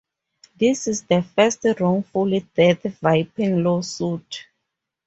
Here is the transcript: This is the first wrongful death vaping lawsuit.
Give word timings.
This 0.57 0.87
is 0.87 1.03
the 1.03 1.21
first 1.21 1.63
wrongful 1.79 2.25
death 2.55 2.81
vaping 3.03 3.61
lawsuit. 3.63 4.47